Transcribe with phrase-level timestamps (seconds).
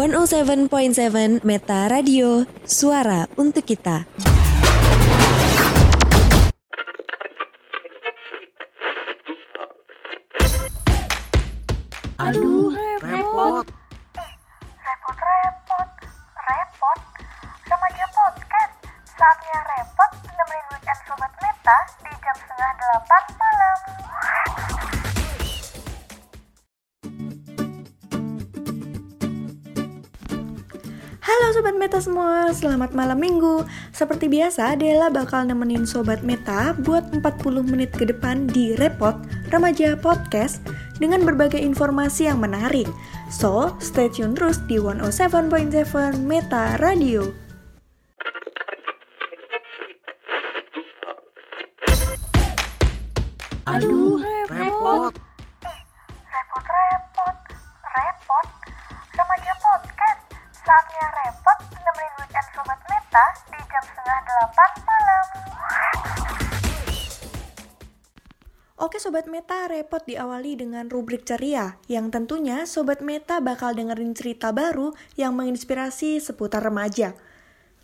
[0.00, 4.08] 107.7 Meta Radio, suara untuk kita.
[12.16, 12.72] Aduh,
[13.04, 13.68] repot.
[14.72, 15.88] Repot-repot,
[16.48, 16.98] repot.
[17.68, 23.22] Remaja podcast, saatnya repot nemenin weekend Sobat Meta di jam setengah delapan
[31.90, 33.66] Meta semua, selamat malam minggu.
[33.90, 39.18] Seperti biasa, Dela bakal nemenin Sobat Meta buat 40 menit ke depan di Repot
[39.50, 40.62] Remaja Podcast
[41.02, 42.86] dengan berbagai informasi yang menarik.
[43.26, 47.49] So, stay tune terus di 107.7 Meta Radio
[68.80, 74.56] Oke Sobat Meta, repot diawali dengan rubrik ceria yang tentunya Sobat Meta bakal dengerin cerita
[74.56, 77.12] baru yang menginspirasi seputar remaja.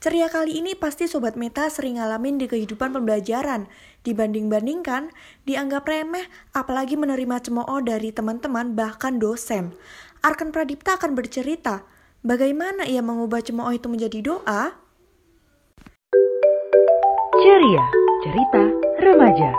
[0.01, 3.69] Ceria kali ini pasti Sobat Meta sering ngalamin di kehidupan pembelajaran.
[4.09, 5.13] Dibanding-bandingkan,
[5.45, 9.77] dianggap remeh apalagi menerima cemooh dari teman-teman bahkan dosen.
[10.25, 11.85] Arkan Pradipta akan bercerita,
[12.25, 14.86] bagaimana ia mengubah cemooh itu menjadi doa?
[17.47, 17.87] Ceria,
[18.27, 18.63] cerita
[18.99, 19.55] remaja.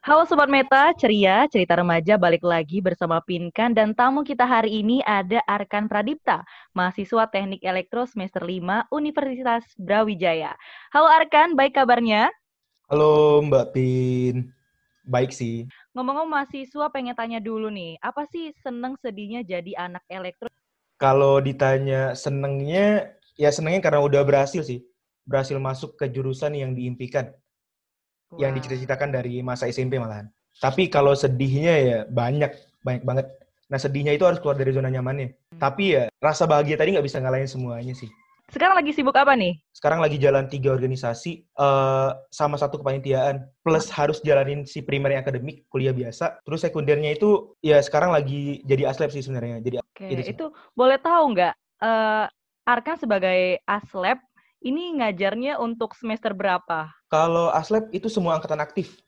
[0.00, 5.04] Halo Sobat Meta, ceria, cerita remaja balik lagi bersama Pinkan dan tamu kita hari ini
[5.04, 6.40] ada Arkan Pradipta,
[6.72, 10.56] mahasiswa Teknik Elektro semester 5 Universitas Brawijaya.
[10.88, 12.32] Halo Arkan, baik kabarnya?
[12.88, 14.48] Halo Mbak Pin.
[15.04, 15.68] Baik sih.
[15.92, 20.48] Ngomong-ngomong mahasiswa pengen tanya dulu nih, apa sih seneng sedihnya jadi anak elektro?
[20.96, 24.87] Kalau ditanya senengnya, ya senengnya karena udah berhasil sih.
[25.28, 27.28] Berhasil masuk ke jurusan yang diimpikan.
[28.40, 28.56] Yang Wah.
[28.56, 30.32] dicita-citakan dari masa SMP malahan.
[30.58, 32.50] Tapi kalau sedihnya ya banyak,
[32.80, 33.26] banyak banget.
[33.68, 35.36] Nah sedihnya itu harus keluar dari zona nyamannya.
[35.60, 38.08] Tapi ya rasa bahagia tadi nggak bisa ngalahin semuanya sih.
[38.48, 39.60] Sekarang lagi sibuk apa nih?
[39.76, 43.44] Sekarang lagi jalan tiga organisasi eh, sama satu kepanitiaan.
[43.60, 46.40] Plus harus jalanin si primary akademik, kuliah biasa.
[46.48, 49.60] Terus sekundernya itu ya sekarang lagi jadi aslab sih sebenarnya.
[49.60, 50.32] Jadi Oke, sih.
[50.32, 52.26] itu boleh tahu nggak, eh,
[52.68, 54.20] Arkan sebagai aslab,
[54.62, 56.90] ini ngajarnya untuk semester berapa?
[57.06, 58.98] Kalau aslab itu semua angkatan aktif.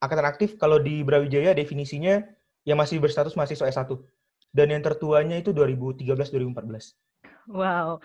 [0.00, 2.22] Angkatan aktif kalau di Brawijaya definisinya
[2.64, 3.90] yang masih berstatus mahasiswa S1.
[4.50, 6.94] Dan yang tertuanya itu 2013-2014.
[7.50, 7.98] Wow.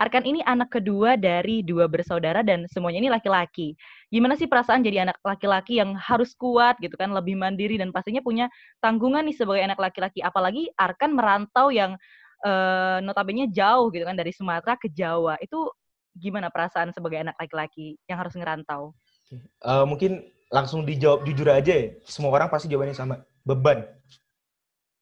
[0.00, 3.76] Arkan ini anak kedua dari dua bersaudara dan semuanya ini laki-laki.
[4.08, 8.24] Gimana sih perasaan jadi anak laki-laki yang harus kuat gitu kan, lebih mandiri dan pastinya
[8.24, 8.48] punya
[8.80, 10.24] tanggungan nih sebagai anak laki-laki.
[10.24, 12.00] Apalagi Arkan merantau yang
[12.44, 15.36] eh, notabene jauh gitu kan dari Sumatera ke Jawa.
[15.42, 15.68] Itu
[16.18, 18.92] gimana perasaan sebagai anak laki-laki yang harus ngerantau?
[19.34, 21.86] Eh, mungkin langsung dijawab jujur aja ya.
[22.04, 23.22] Semua orang pasti jawabannya sama.
[23.46, 23.86] Beban.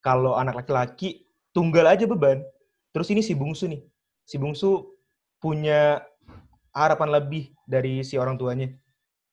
[0.04, 2.44] Kalau anak laki-laki, tunggal aja beban.
[2.94, 3.82] Terus ini si bungsu nih.
[4.22, 4.94] Si bungsu
[5.43, 6.04] punya
[6.71, 8.71] harapan lebih dari si orang tuanya.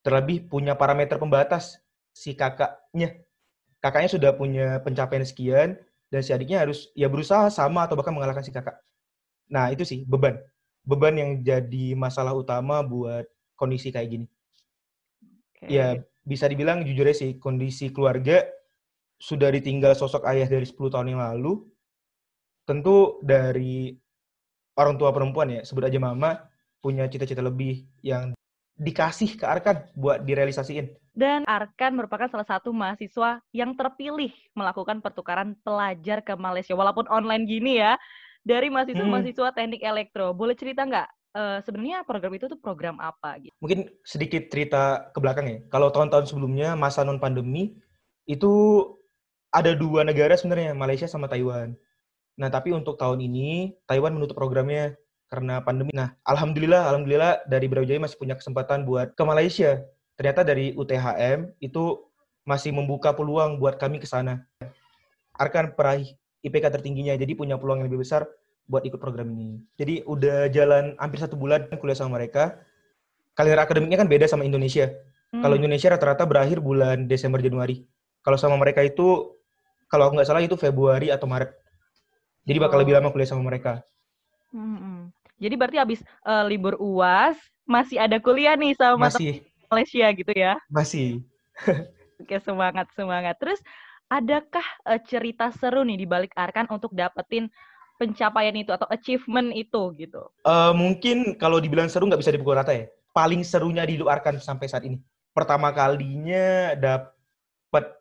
[0.02, 1.78] Terlebih punya parameter pembatas
[2.10, 3.20] si kakaknya.
[3.78, 5.76] Kakaknya sudah punya pencapaian sekian,
[6.14, 8.78] dan si adiknya harus ya berusaha sama atau bahkan mengalahkan si kakak.
[9.50, 10.38] Nah itu sih beban.
[10.84, 13.24] Beban yang jadi masalah utama buat
[13.56, 14.26] kondisi kayak gini.
[15.50, 15.72] Oke.
[15.72, 18.44] Ya, bisa dibilang jujur sih, kondisi keluarga
[19.16, 21.64] sudah ditinggal sosok ayah dari 10 tahun yang lalu.
[22.68, 23.92] Tentu dari
[24.76, 26.36] orang tua perempuan ya, sebut aja mama,
[26.84, 28.36] punya cita-cita lebih yang
[28.74, 31.14] dikasih ke Arkan buat direalisasiin.
[31.14, 37.46] Dan Arkan merupakan salah satu mahasiswa yang terpilih melakukan pertukaran pelajar ke Malaysia, walaupun online
[37.46, 37.94] gini ya,
[38.44, 40.36] dari mahasiswa-mahasiswa teknik elektro.
[40.36, 43.40] Boleh cerita nggak, eh, sebenarnya program itu tuh program apa?
[43.40, 43.56] Gitu?
[43.58, 45.58] Mungkin sedikit cerita ke belakang ya.
[45.72, 47.74] Kalau tahun-tahun sebelumnya, masa non-pandemi,
[48.28, 48.52] itu
[49.48, 51.72] ada dua negara sebenarnya, Malaysia sama Taiwan.
[52.36, 54.94] Nah, tapi untuk tahun ini, Taiwan menutup programnya
[55.32, 55.90] karena pandemi.
[55.96, 59.82] Nah, alhamdulillah, alhamdulillah dari Brawijaya masih punya kesempatan buat ke Malaysia.
[60.14, 62.06] Ternyata dari UTHM itu
[62.44, 64.44] masih membuka peluang buat kami ke sana.
[65.34, 66.14] Arkan peraih
[66.44, 68.28] IPK tertingginya, jadi punya peluang yang lebih besar
[68.64, 69.60] buat ikut program ini.
[69.76, 72.60] Jadi udah jalan hampir satu bulan kuliah sama mereka.
[73.34, 74.92] Kalender akademiknya kan beda sama Indonesia.
[75.34, 75.62] Kalau Hmm.
[75.66, 77.82] Indonesia rata-rata berakhir bulan Desember Januari.
[78.22, 79.34] Kalau sama mereka itu,
[79.90, 81.50] kalau nggak salah itu Februari atau Maret.
[82.46, 82.82] Jadi bakal Oh.
[82.86, 83.82] lebih lama kuliah sama mereka.
[84.54, 85.00] Hmm, hmm.
[85.42, 87.34] Jadi berarti habis eh, libur UAS
[87.66, 90.54] masih ada kuliah nih sama Masih, Malaysia gitu ya?
[90.70, 91.24] masih.
[92.22, 93.34] Oke, semangat, semangat.
[93.42, 93.58] Terus,
[94.14, 97.50] adakah eh, cerita seru nih di balik Arkan untuk dapetin
[97.98, 100.22] pencapaian itu atau achievement itu gitu?
[100.46, 102.86] Uh, mungkin kalau dibilang seru nggak bisa dipukul rata ya.
[103.14, 104.98] Paling serunya di Arkan sampai saat ini.
[105.34, 107.98] Pertama kalinya dapat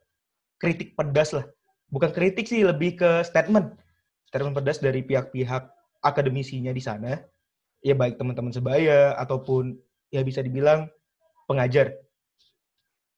[0.62, 1.46] kritik pedas lah.
[1.90, 3.78] Bukan kritik sih, lebih ke statement.
[4.30, 5.70] Statement pedas dari pihak-pihak
[6.02, 7.22] akademisinya di sana.
[7.86, 9.78] Ya baik teman-teman sebaya ataupun
[10.10, 10.90] ya bisa dibilang
[11.46, 11.94] pengajar.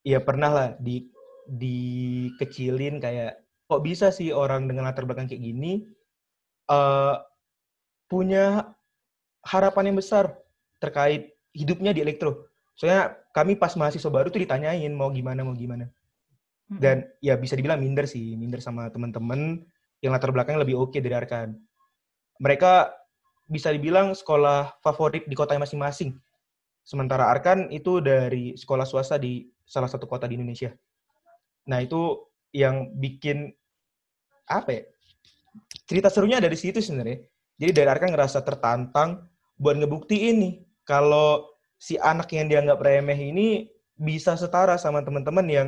[0.03, 1.07] Ya pernah lah di
[1.47, 5.85] dikecilin kayak kok bisa sih orang dengan latar belakang kayak gini
[6.69, 7.17] uh,
[8.05, 8.73] punya
[9.45, 10.33] harapan yang besar
[10.81, 12.49] terkait hidupnya di elektro.
[12.75, 15.87] Soalnya kami pas mahasiswa baru tuh ditanyain mau gimana mau gimana.
[16.65, 19.61] Dan ya bisa dibilang minder sih, minder sama teman-teman
[20.01, 21.53] yang latar belakangnya lebih oke okay dari Arkan.
[22.41, 22.89] Mereka
[23.45, 26.17] bisa dibilang sekolah favorit di kota masing-masing.
[26.81, 30.73] Sementara Arkan itu dari sekolah swasta di salah satu kota di Indonesia.
[31.65, 33.51] Nah, itu yang bikin
[34.45, 34.83] apa ya?
[35.85, 37.23] cerita serunya dari situ sebenarnya.
[37.55, 40.53] Jadi dari Arkan ngerasa tertantang buat ngebuktiin nih
[40.83, 41.47] kalau
[41.79, 45.67] si anak yang dianggap remeh ini bisa setara sama teman-teman yang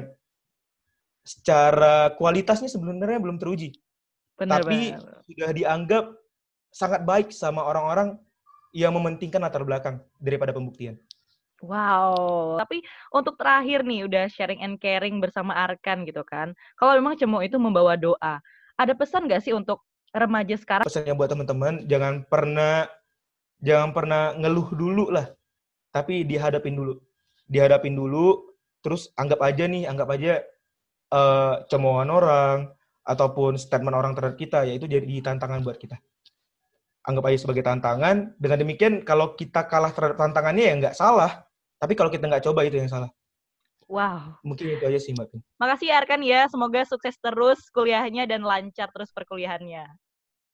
[1.23, 3.79] secara kualitasnya sebenarnya belum teruji.
[4.35, 5.23] Benar, Tapi benar.
[5.23, 6.05] sudah dianggap
[6.71, 8.19] sangat baik sama orang-orang
[8.75, 10.99] yang mementingkan latar belakang daripada pembuktian.
[11.65, 16.53] Wow, tapi untuk terakhir nih udah sharing and caring bersama Arkan gitu kan.
[16.77, 18.37] Kalau memang Cemo itu membawa doa,
[18.77, 19.81] ada pesan nggak sih untuk
[20.13, 20.85] remaja sekarang?
[20.85, 22.85] Pesannya buat teman-teman, jangan pernah
[23.57, 25.33] jangan pernah ngeluh dulu lah,
[25.89, 27.01] tapi dihadapin dulu.
[27.49, 28.53] Dihadapin dulu,
[28.85, 30.45] terus anggap aja nih, anggap aja
[31.09, 32.69] uh, cemoohan orang
[33.01, 35.97] ataupun statement orang terhadap kita, yaitu jadi tantangan buat kita.
[37.07, 38.35] Anggap aja sebagai tantangan.
[38.37, 41.46] Dengan demikian, kalau kita kalah terhadap tantangannya ya nggak salah.
[41.77, 43.09] Tapi kalau kita nggak coba itu yang salah.
[43.87, 44.43] Wow.
[44.43, 45.31] Mungkin itu aja sih Mbak
[45.63, 46.49] Makasih ya Arkan ya.
[46.51, 49.87] Semoga sukses terus kuliahnya dan lancar terus perkuliahannya.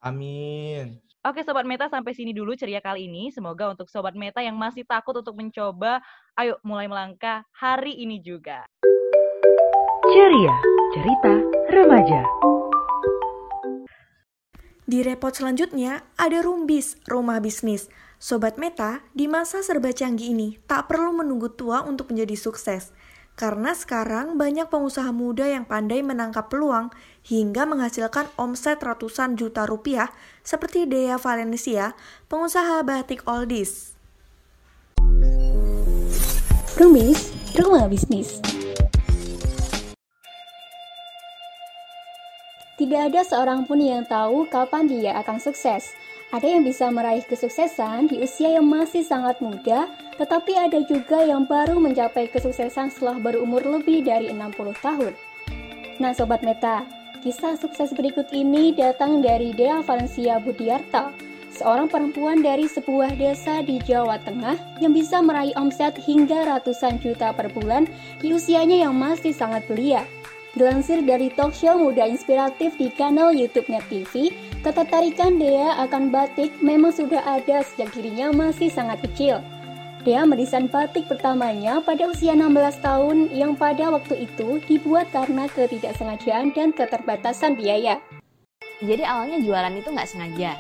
[0.04, 1.02] Amin.
[1.24, 3.32] Oke Sobat Meta sampai sini dulu ceria kali ini.
[3.32, 6.04] Semoga untuk Sobat Meta yang masih takut untuk mencoba,
[6.36, 8.68] ayo mulai melangkah hari ini juga.
[10.12, 10.54] Ceria,
[10.92, 11.34] cerita
[11.72, 12.22] remaja.
[14.84, 17.88] Di repot selanjutnya ada Rumbis, rumah bisnis.
[18.24, 22.96] Sobat Meta, di masa serba canggih ini, tak perlu menunggu tua untuk menjadi sukses.
[23.36, 26.88] Karena sekarang banyak pengusaha muda yang pandai menangkap peluang
[27.28, 30.08] hingga menghasilkan omset ratusan juta rupiah
[30.40, 32.00] seperti Dea Valencia,
[32.32, 34.00] pengusaha batik oldies.
[36.80, 37.28] Rumis,
[37.60, 38.40] rumah bisnis.
[42.80, 45.92] Tidak ada seorang pun yang tahu kapan dia akan sukses.
[46.34, 49.86] Ada yang bisa meraih kesuksesan di usia yang masih sangat muda,
[50.18, 55.14] tetapi ada juga yang baru mencapai kesuksesan setelah berumur lebih dari 60 tahun.
[56.02, 56.90] Nah Sobat Meta,
[57.22, 61.14] kisah sukses berikut ini datang dari Dea Valencia Budiarta,
[61.54, 67.30] seorang perempuan dari sebuah desa di Jawa Tengah yang bisa meraih omset hingga ratusan juta
[67.38, 67.86] per bulan
[68.26, 70.02] di usianya yang masih sangat belia.
[70.58, 74.34] Dilansir dari talk show muda inspiratif di kanal YouTube Net TV,
[74.64, 79.44] ketertarikan Dea akan batik memang sudah ada sejak dirinya masih sangat kecil.
[80.08, 86.56] Dea mendesain batik pertamanya pada usia 16 tahun yang pada waktu itu dibuat karena ketidaksengajaan
[86.56, 88.00] dan keterbatasan biaya.
[88.84, 90.60] Jadi awalnya jualan itu nggak sengaja,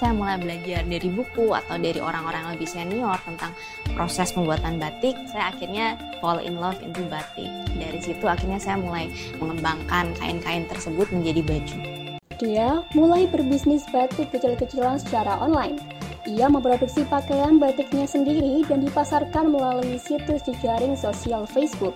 [0.00, 3.52] saya mulai belajar dari buku atau dari orang-orang lebih senior tentang
[3.92, 5.94] proses pembuatan batik, saya akhirnya
[6.24, 7.52] fall in love into batik.
[7.76, 11.99] Dari situ akhirnya saya mulai mengembangkan kain-kain tersebut menjadi baju.
[12.40, 15.76] Dia mulai berbisnis batik kecil-kecilan secara online.
[16.24, 21.92] Ia memproduksi pakaian batiknya sendiri dan dipasarkan melalui situs jejaring sosial Facebook.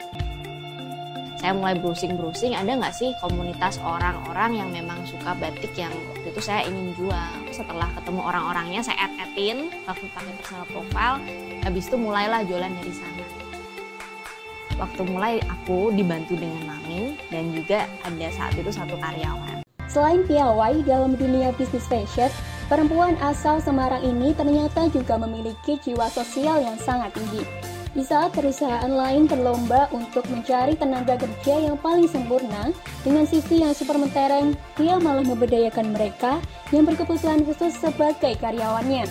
[1.40, 6.40] Saya mulai browsing-browsing ada nggak sih komunitas orang-orang yang memang suka batik yang waktu itu
[6.44, 7.32] saya ingin jual?
[7.48, 11.24] Setelah ketemu orang-orangnya saya add-addin langsung pakai personal profile
[11.64, 13.24] habis itu mulailah jualan dari sana.
[14.76, 19.53] Waktu mulai aku dibantu dengan mami dan juga ada saat itu satu karyawan
[19.94, 22.26] Selain piawai dalam dunia bisnis fashion,
[22.66, 27.46] perempuan asal Semarang ini ternyata juga memiliki jiwa sosial yang sangat tinggi.
[27.94, 32.74] Di saat perusahaan lain berlomba untuk mencari tenaga kerja yang paling sempurna
[33.06, 36.42] dengan CV yang super mentereng, dia malah memberdayakan mereka
[36.74, 39.06] yang berkebutuhan khusus sebagai karyawannya.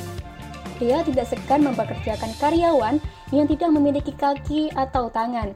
[0.83, 2.99] Dia tidak segan mempekerjakan karyawan
[3.31, 5.55] yang tidak memiliki kaki atau tangan.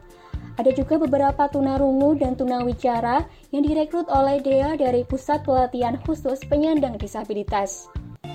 [0.57, 6.97] Ada juga beberapa tunarungu dan tunawicara yang direkrut oleh Dea dari Pusat Pelatihan Khusus Penyandang
[6.97, 7.85] Disabilitas.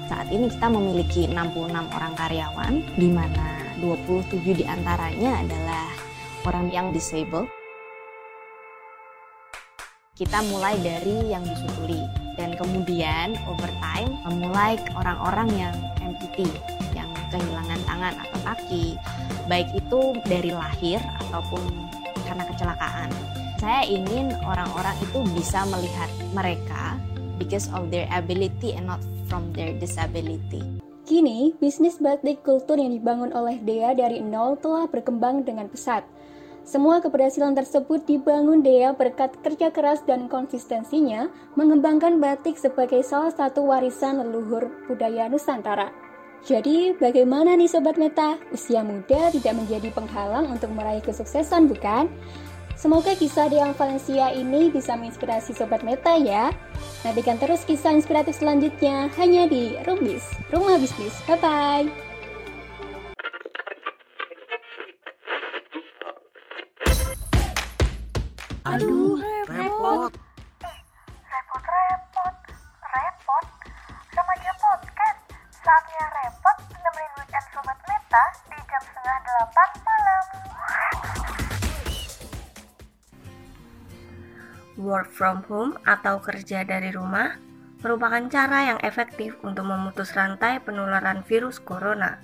[0.06, 5.90] Saat ini kita memiliki 66 orang karyawan, di mana 27 di antaranya adalah
[6.46, 7.50] orang yang disable.
[10.14, 12.22] Kita mulai dari yang disutuli.
[12.32, 16.48] dan kemudian over time memulai orang-orang yang amputee
[16.96, 18.96] yang kehilangan tangan atau kaki
[19.52, 20.96] baik itu dari lahir
[21.28, 21.91] ataupun
[22.32, 23.12] karena kecelakaan
[23.60, 26.96] saya ingin orang-orang itu bisa melihat mereka
[27.36, 30.64] because of their ability and not from their disability
[31.02, 36.06] Kini, bisnis batik kultur yang dibangun oleh Dea dari nol telah berkembang dengan pesat.
[36.62, 41.26] Semua keberhasilan tersebut dibangun Dea berkat kerja keras dan konsistensinya
[41.58, 45.90] mengembangkan batik sebagai salah satu warisan leluhur budaya Nusantara.
[46.42, 48.34] Jadi, bagaimana nih Sobat Meta?
[48.50, 52.11] Usia muda tidak menjadi penghalang untuk meraih kesuksesan, bukan?
[52.75, 56.50] Semoga kisah Deang Valencia ini bisa menginspirasi Sobat Meta ya.
[57.06, 61.14] Nantikan terus kisah inspiratif selanjutnya hanya di Rumbis, Rumah Bisnis.
[61.30, 61.87] Bye-bye!
[68.66, 69.22] Aduh,
[75.62, 80.25] Saatnya repot nemenin weekend Sobat Meta di jam setengah delapan malam.
[84.83, 87.38] Work from home atau kerja dari rumah
[87.78, 92.19] merupakan cara yang efektif untuk memutus rantai penularan virus corona.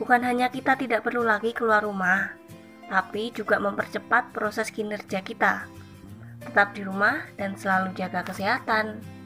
[0.00, 2.32] Bukan hanya kita tidak perlu lagi keluar rumah,
[2.88, 5.68] tapi juga mempercepat proses kinerja kita.
[6.48, 9.17] Tetap di rumah dan selalu jaga kesehatan.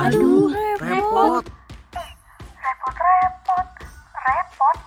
[0.00, 0.48] Aduh,
[0.80, 1.44] repot.
[2.56, 3.66] Repot-repot.
[4.16, 4.78] Repot?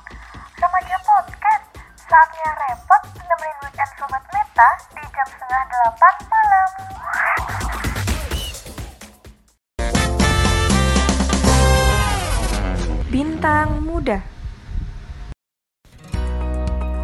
[0.57, 1.65] Remaja Podcast.
[2.01, 6.69] Saatnya repot nemenin weekend Sobat Meta di jam setengah delapan malam.
[13.13, 14.17] Bintang Muda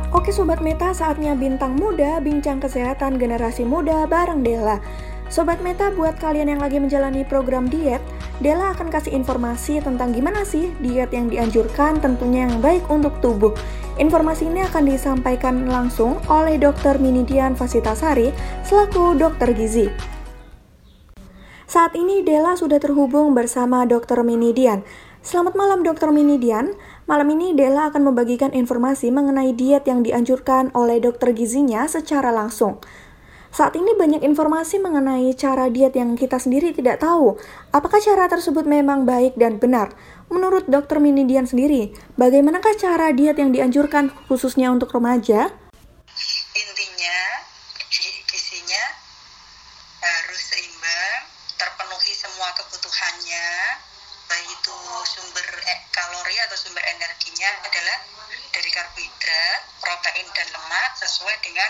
[0.10, 4.82] Oke Sobat Meta, saatnya Bintang Muda, bincang kesehatan generasi muda bareng Dela.
[5.30, 8.02] Sobat Meta, buat kalian yang lagi menjalani program diet,
[8.42, 13.54] Dela akan kasih informasi tentang gimana sih diet yang dianjurkan tentunya yang baik untuk tubuh.
[14.02, 16.98] Informasi ini akan disampaikan langsung oleh Dr.
[16.98, 18.34] Minidian Fasitasari
[18.66, 19.86] selaku dokter gizi.
[21.70, 24.26] Saat ini Dela sudah terhubung bersama Dr.
[24.26, 24.82] Minidian.
[25.22, 26.10] Selamat malam Dr.
[26.10, 26.74] Minidian.
[27.06, 32.82] Malam ini Dela akan membagikan informasi mengenai diet yang dianjurkan oleh dokter gizinya secara langsung.
[33.50, 37.34] Saat ini banyak informasi mengenai cara diet yang kita sendiri tidak tahu.
[37.74, 39.90] Apakah cara tersebut memang baik dan benar?
[40.30, 45.50] Menurut dokter Minidian sendiri, bagaimanakah cara diet yang dianjurkan khususnya untuk remaja?
[46.54, 47.20] intinya
[47.90, 48.84] gi- gizinya
[50.04, 51.22] harus seimbang
[51.56, 53.48] terpenuhi semua kebutuhannya
[54.30, 54.76] baik itu
[55.10, 57.98] sumber eh, kalori atau sumber energinya adalah
[58.54, 61.70] dari karbohidrat protein dan lemak sesuai dengan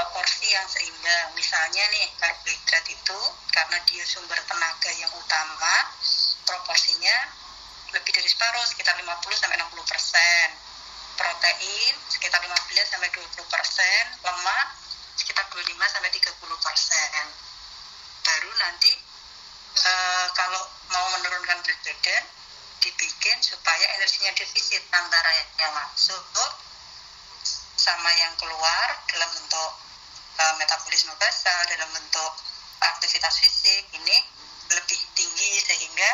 [0.00, 1.28] porsi yang seimbang.
[1.36, 3.20] Misalnya nih karbohidrat itu
[3.52, 5.74] karena dia sumber tenaga yang utama
[6.48, 7.16] proporsinya
[7.92, 10.46] lebih dari separuh sekitar 50 sampai 60 persen.
[11.12, 12.56] Protein sekitar 15
[12.88, 14.66] sampai 20 persen, lemak
[15.20, 17.24] sekitar 25 sampai 30 persen.
[18.24, 18.92] Baru nanti
[19.76, 22.24] eh, kalau mau menurunkan berat badan
[22.82, 25.30] dibikin supaya energinya defisit antara
[25.60, 26.24] yang masuk
[27.78, 29.72] sama yang keluar dalam bentuk
[30.38, 32.32] eh, metabolisme basal, dalam bentuk
[32.82, 34.16] aktivitas fisik ini
[34.72, 36.10] lebih tinggi sehingga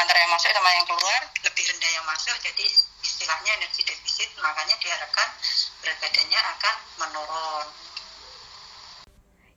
[0.00, 2.64] antara yang masuk sama yang keluar lebih rendah yang masuk jadi
[3.04, 5.28] istilahnya energi defisit makanya diharapkan
[5.84, 7.66] berat badannya akan menurun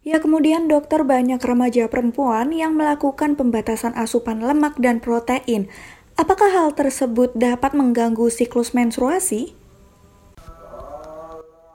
[0.04, 5.72] Ya, kemudian dokter banyak remaja perempuan yang melakukan pembatasan asupan lemak dan protein.
[6.20, 9.56] Apakah hal tersebut dapat mengganggu siklus menstruasi?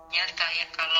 [0.09, 0.98] ya kayak kalau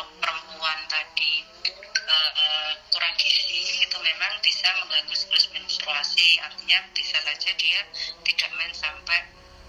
[4.69, 7.81] bisa mengganggu siklus menstruasi artinya bisa saja dia
[8.21, 9.17] tidak men sampai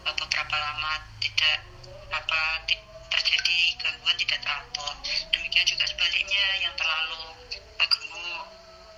[0.04, 1.64] eh, beberapa lama tidak
[2.12, 2.68] apa
[3.08, 4.92] terjadi gangguan tidak teratur
[5.32, 7.32] demikian juga sebaliknya yang terlalu
[7.80, 8.44] gemuk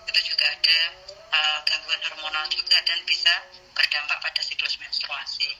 [0.09, 0.79] itu juga ada
[1.37, 3.33] eh, gangguan hormonal juga dan bisa
[3.77, 5.53] berdampak pada siklus menstruasi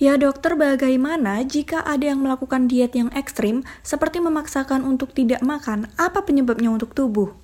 [0.00, 5.92] Ya dokter, bagaimana jika ada yang melakukan diet yang ekstrim seperti memaksakan untuk tidak makan?
[6.00, 7.36] Apa penyebabnya untuk tubuh?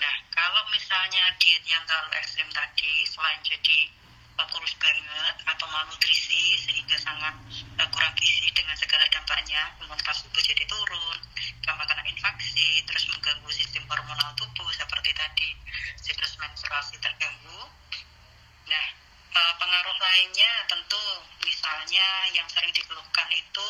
[0.00, 3.78] Nah, kalau misalnya diet yang terlalu ekstrim tadi, selain jadi
[4.42, 7.34] eh, kurus banget atau malnutrisi sehingga sangat
[7.78, 11.18] eh, kurang gizi dengan segala dampaknya, imunitas tubuh jadi turun,
[11.62, 15.50] gampang kena infeksi, terus mengganggu sistem hormonal tubuh seperti tadi
[16.02, 17.62] siklus menstruasi terganggu.
[18.66, 18.86] Nah,
[19.30, 21.04] eh, pengaruh lainnya tentu
[21.46, 23.68] misalnya yang sering dikeluhkan itu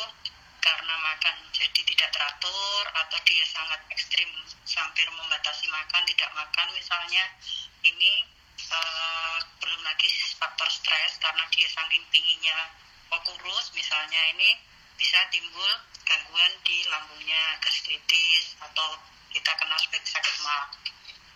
[0.61, 4.29] karena makan jadi tidak teratur atau dia sangat ekstrim
[4.77, 7.25] hampir membatasi makan tidak makan misalnya
[7.83, 8.13] ini
[8.71, 12.71] uh, belum lagi faktor stres karena dia saking pinginnya
[13.11, 14.61] mau kurus misalnya ini
[14.95, 15.73] bisa timbul
[16.05, 19.01] gangguan di lambungnya gastritis atau
[19.33, 20.65] kita kenal sebagai sakit mah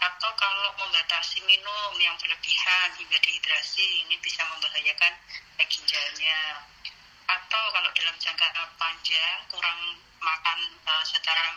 [0.04, 5.12] atau kalau membatasi minum yang berlebihan hingga dehidrasi ini bisa membahayakan
[5.64, 6.60] ginjalnya
[7.24, 8.48] atau kalau dalam jangka
[9.14, 9.80] panjang kurang
[10.18, 10.58] makan
[10.90, 11.54] uh, secara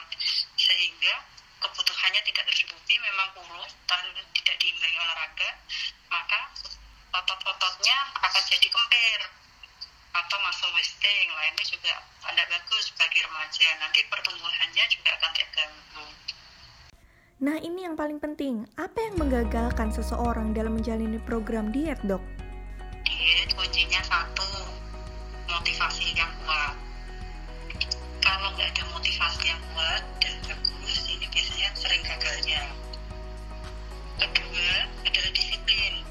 [0.61, 1.25] sehingga
[1.57, 5.49] kebutuhannya tidak tercukupi memang kurus dan tidak diimbangi olahraga
[6.13, 6.53] maka
[7.17, 9.19] otot-ototnya akan jadi kempir
[10.13, 11.97] atau muscle wasting lainnya juga
[12.29, 16.05] tidak bagus bagi remaja nanti pertumbuhannya juga akan terganggu
[17.37, 22.21] Nah ini yang paling penting, apa yang menggagalkan seseorang dalam menjalani program diet dok?
[23.05, 24.45] Diet kuncinya satu,
[25.49, 26.86] motivasi yang kuat.
[28.37, 32.69] Kalau nggak ada motivasi yang kuat dan bagus, ini biasanya sering gagalnya.
[34.21, 34.73] Kedua
[35.09, 36.05] adalah disiplin.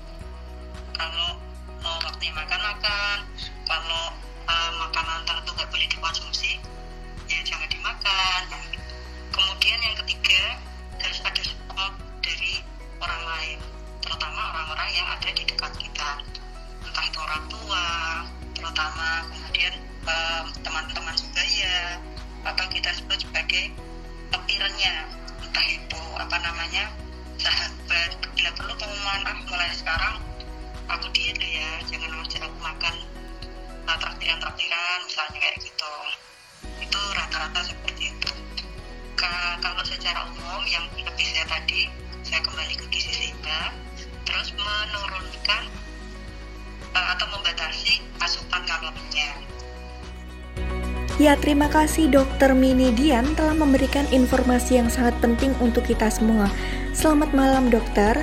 [0.91, 1.39] Kalau
[1.87, 3.31] uh, waktunya makan-makan,
[3.63, 4.11] kalau
[4.43, 6.59] uh, makanan tertentu nggak boleh dikonsumsi,
[7.31, 8.43] ya jangan dimakan.
[9.31, 10.59] Kemudian yang ketiga,
[10.99, 11.95] harus ada support
[12.27, 12.59] dari
[12.99, 13.59] orang lain
[14.03, 16.11] terutama orang-orang yang ada di dekat kita
[16.83, 17.87] entah itu orang tua
[18.51, 19.75] terutama kemudian
[20.63, 22.03] teman-teman sebaya
[22.47, 23.75] atau kita sebut sebagai
[24.31, 24.95] petirnya
[25.43, 26.87] entah itu apa namanya
[27.43, 28.11] sahabat.
[28.39, 30.17] Bila perlu pengumuman ah mulai sekarang
[30.87, 32.95] aku diet ya jangan ngajak aku makan
[33.87, 35.95] traktiran-traktiran misalnya kayak gitu.
[36.83, 38.33] Itu rata-rata seperti itu.
[39.17, 41.89] Kalau secara umum yang lebih saya tadi
[42.23, 43.75] saya kembali ke gizi seimbang
[44.27, 45.63] terus menurunkan
[46.93, 49.31] uh, atau membatasi asupan kalorinya.
[51.17, 56.45] Ya, terima kasih Dokter Mini Dian telah memberikan informasi yang sangat penting untuk kita semua.
[56.93, 58.21] Selamat malam dokter.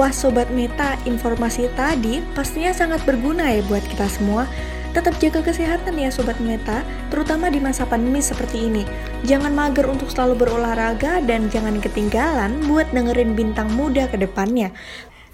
[0.00, 4.48] Wah Sobat Meta, informasi tadi pastinya sangat berguna ya buat kita semua.
[4.96, 6.80] Tetap jaga kesehatan ya Sobat Meta,
[7.12, 8.88] terutama di masa pandemi seperti ini.
[9.28, 14.72] Jangan mager untuk selalu berolahraga dan jangan ketinggalan buat dengerin bintang muda ke depannya.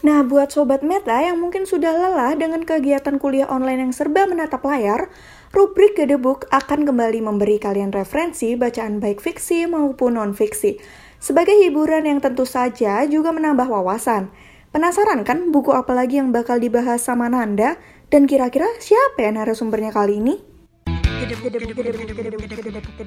[0.02, 4.62] Nah, buat Sobat Meta yang mungkin sudah lelah dengan kegiatan kuliah online yang serba menatap
[4.62, 5.10] layar,
[5.52, 10.80] rubrik Gedebuk akan kembali memberi kalian referensi bacaan baik fiksi maupun non-fiksi.
[11.18, 14.30] Sebagai hiburan yang tentu saja juga menambah wawasan.
[14.70, 17.80] Penasaran kan buku apa lagi yang bakal dibahas sama Nanda?
[18.08, 20.34] Dan kira-kira siapa ya narasumbernya kali ini?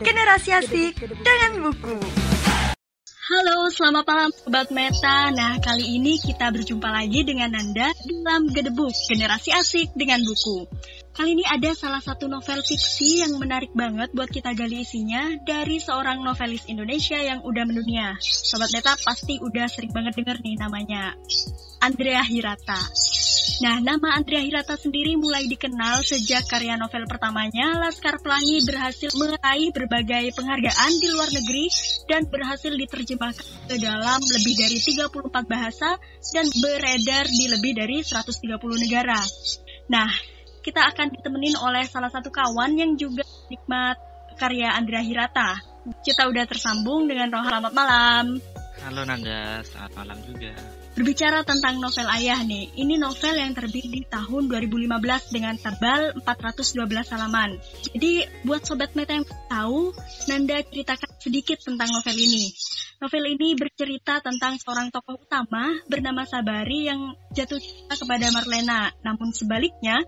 [0.01, 1.95] Generasi asik dengan buku.
[3.31, 5.31] Halo, selamat malam Sobat Meta.
[5.31, 10.67] Nah, kali ini kita berjumpa lagi dengan Nanda dalam Gedebuk, Generasi Asik dengan Buku.
[11.11, 15.83] Kali ini ada salah satu novel fiksi yang menarik banget buat kita gali isinya dari
[15.83, 18.15] seorang novelis Indonesia yang udah mendunia.
[18.23, 21.11] Sobat Meta pasti udah sering banget denger nih namanya.
[21.83, 22.79] Andrea Hirata.
[23.59, 29.69] Nah, nama Andrea Hirata sendiri mulai dikenal sejak karya novel pertamanya, Laskar Pelangi berhasil meraih
[29.75, 31.67] berbagai penghargaan di luar negeri
[32.07, 35.99] dan berhasil diterjemahkan ke dalam lebih dari 34 bahasa
[36.31, 39.19] dan beredar di lebih dari 130 negara.
[39.91, 40.30] Nah,
[40.61, 43.97] kita akan ditemenin oleh salah satu kawan yang juga nikmat
[44.37, 45.57] karya Andrea Hirata.
[46.05, 47.49] Kita udah tersambung dengan Roha.
[47.49, 48.25] Selamat malam.
[48.81, 50.53] Halo Nanda, selamat malam juga.
[50.91, 57.13] Berbicara tentang novel Ayah nih, ini novel yang terbit di tahun 2015 dengan tebal 412
[57.15, 57.55] halaman.
[57.95, 59.95] Jadi buat sobat meta yang tahu,
[60.27, 62.51] Nanda ceritakan sedikit tentang novel ini.
[63.01, 68.93] Novel ini bercerita tentang seorang tokoh utama bernama Sabari yang jatuh cinta kepada Marlena.
[69.01, 70.05] Namun sebaliknya,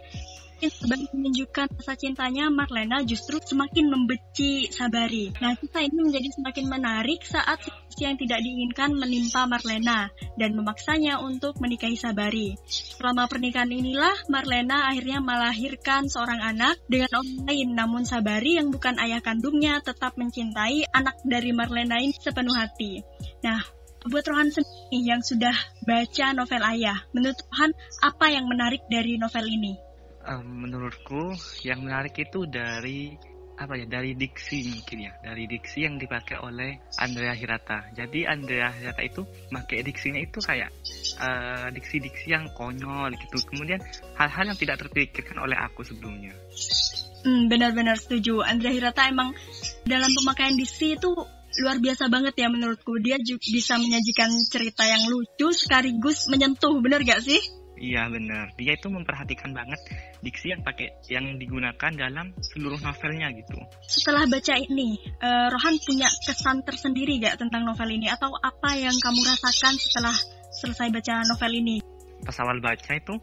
[0.69, 5.33] sebagai menunjukkan rasa cintanya, Marlena justru semakin membenci Sabari.
[5.41, 11.19] Nah, kita ini menjadi semakin menarik saat situasi yang tidak diinginkan menimpa Marlena dan memaksanya
[11.23, 12.55] untuk menikahi Sabari.
[12.67, 18.99] Selama pernikahan inilah, Marlena akhirnya melahirkan seorang anak dengan orang lain, namun Sabari yang bukan
[19.01, 23.01] ayah kandungnya tetap mencintai anak dari Marlena ini sepenuh hati.
[23.43, 23.59] Nah,
[24.03, 25.55] buat Rohan sendiri yang sudah
[25.87, 27.71] baca novel Ayah, menurut Rohan
[28.03, 29.92] apa yang menarik dari novel ini?
[30.27, 33.15] Um, menurutku yang menarik itu dari
[33.53, 35.13] apa ya dari diksi mungkin ya.
[35.21, 37.93] Dari diksi yang dipakai oleh Andrea Hirata.
[37.93, 39.21] Jadi Andrea Hirata itu
[39.53, 40.73] pakai diksinya itu kayak
[41.21, 43.37] uh, diksi-diksi yang konyol gitu.
[43.45, 43.79] Kemudian
[44.17, 46.33] hal-hal yang tidak terpikirkan oleh aku sebelumnya.
[47.23, 48.43] Hmm, benar-benar setuju.
[48.43, 49.31] Andrea Hirata emang
[49.85, 51.13] dalam pemakaian diksi itu
[51.61, 52.97] luar biasa banget ya menurutku.
[52.99, 58.55] Dia juga bisa menyajikan cerita yang lucu sekaligus menyentuh benar gak sih Iya benar.
[58.55, 59.75] Dia itu memperhatikan banget
[60.23, 63.59] diksi yang pakai yang digunakan dalam seluruh novelnya gitu.
[63.83, 68.95] Setelah baca ini, uh, Rohan punya kesan tersendiri gak tentang novel ini atau apa yang
[68.95, 70.15] kamu rasakan setelah
[70.63, 71.77] selesai baca novel ini?
[72.23, 73.19] Pas awal baca itu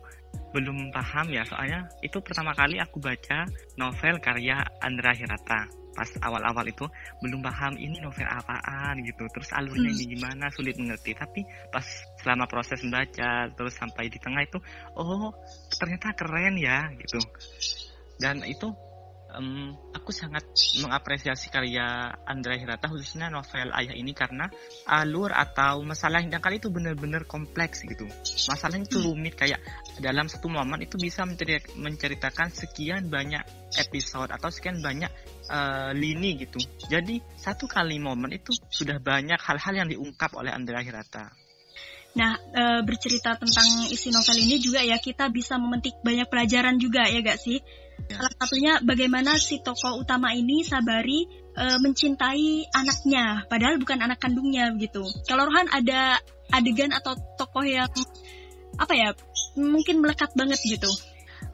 [0.50, 3.46] belum paham ya soalnya itu pertama kali aku baca
[3.78, 6.86] novel karya Andra Hirata pas awal-awal itu
[7.22, 9.24] belum paham ini novel apaan gitu.
[9.30, 9.96] Terus alurnya hmm.
[9.98, 11.14] ini gimana sulit mengerti.
[11.14, 11.84] Tapi pas
[12.22, 14.58] selama proses membaca terus sampai di tengah itu
[14.98, 15.32] oh
[15.78, 17.18] ternyata keren ya gitu.
[18.20, 18.68] Dan itu
[19.36, 20.46] um, aku sangat
[20.82, 24.50] mengapresiasi karya Andrea Hirata khususnya novel Ayah ini karena
[24.86, 28.06] alur atau masalah yang kali itu benar-benar kompleks gitu.
[28.50, 29.60] Masalahnya itu rumit kayak
[30.00, 31.22] dalam satu momen itu bisa
[31.76, 33.42] menceritakan sekian banyak
[33.78, 35.10] episode atau sekian banyak
[35.50, 36.58] uh, lini gitu.
[36.90, 41.50] Jadi satu kali momen itu sudah banyak hal-hal yang diungkap oleh Andrea Hirata.
[42.10, 47.06] Nah, e, bercerita tentang isi novel ini juga ya kita bisa memetik banyak pelajaran juga
[47.06, 47.62] ya gak sih?
[48.08, 48.16] Ya.
[48.16, 54.72] Salah satunya bagaimana si tokoh utama ini Sabari e, mencintai anaknya, padahal bukan anak kandungnya
[54.78, 55.04] gitu.
[55.28, 56.16] Kalau Rohan ada
[56.54, 57.90] adegan atau tokoh yang
[58.78, 59.08] apa ya,
[59.58, 60.88] mungkin melekat banget gitu.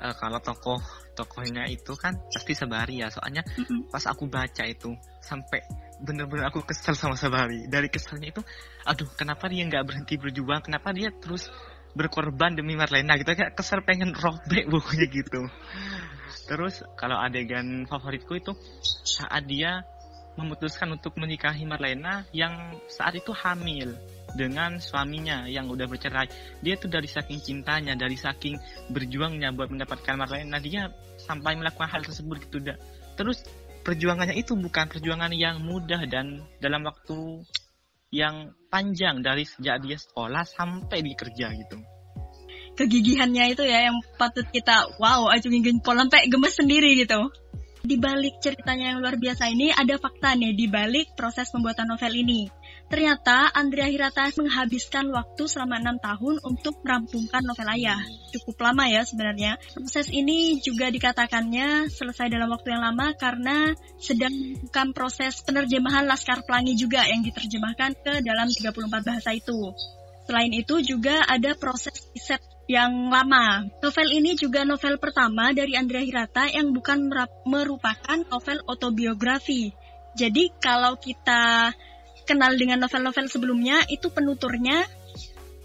[0.03, 0.83] Uh, kalau tokoh
[1.15, 3.81] tokohnya itu kan pasti Sabari ya, soalnya mm -hmm.
[3.89, 4.93] pas aku baca itu
[5.25, 5.65] sampai
[6.03, 7.65] bener-bener aku kesel sama Sabari.
[7.71, 8.43] Dari kesalnya itu,
[8.85, 11.49] aduh kenapa dia nggak berhenti berjuang, kenapa dia terus
[11.97, 15.49] berkorban demi Marlena gitu kayak kesel pengen robek bukunya gitu
[16.47, 18.55] Terus kalau adegan favoritku itu
[19.03, 19.83] saat dia
[20.37, 23.97] memutuskan untuk menikahi Marlena yang saat itu hamil
[24.37, 26.29] dengan suaminya yang udah bercerai.
[26.61, 28.61] Dia tuh dari saking cintanya, dari saking
[28.93, 32.61] berjuangnya buat mendapatkan Marlena, dia sampai melakukan hal tersebut gitu.
[33.17, 33.43] Terus
[33.81, 37.43] perjuangannya itu bukan perjuangan yang mudah dan dalam waktu
[38.13, 41.96] yang panjang dari sejak dia sekolah sampai di kerja gitu
[42.77, 47.33] kegigihannya itu ya yang patut kita wow acungin jempol sampai gemes sendiri gitu.
[47.87, 52.19] Di balik ceritanya yang luar biasa ini ada fakta nih di balik proses pembuatan novel
[52.19, 52.51] ini.
[52.87, 57.99] Ternyata Andrea Hirata menghabiskan waktu selama enam tahun untuk merampungkan novel ayah.
[58.35, 59.59] Cukup lama ya sebenarnya.
[59.75, 66.43] Proses ini juga dikatakannya selesai dalam waktu yang lama karena sedang melakukan proses penerjemahan Laskar
[66.43, 69.75] Pelangi juga yang diterjemahkan ke dalam 34 bahasa itu.
[70.27, 73.67] Selain itu juga ada proses riset yang lama.
[73.79, 77.07] Novel ini juga novel pertama dari Andrea Hirata yang bukan
[77.47, 79.71] merupakan novel autobiografi.
[80.19, 81.71] Jadi kalau kita
[82.27, 84.83] kenal dengan novel-novel sebelumnya itu penuturnya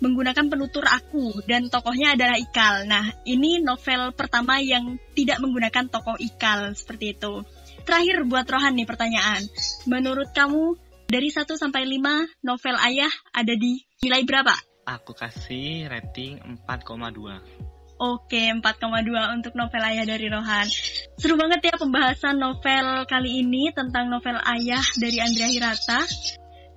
[0.01, 2.89] menggunakan penutur aku dan tokohnya adalah Ikal.
[2.89, 7.45] Nah, ini novel pertama yang tidak menggunakan tokoh Ikal seperti itu.
[7.85, 9.41] Terakhir buat Rohan nih pertanyaan.
[9.85, 14.70] Menurut kamu dari 1 sampai 5 novel Ayah ada di nilai berapa?
[14.85, 17.71] Aku kasih rating 4,2.
[18.01, 20.65] Oke, 4,2 untuk novel Ayah dari Rohan.
[21.21, 26.01] Seru banget ya pembahasan novel kali ini tentang novel Ayah dari Andrea Hirata.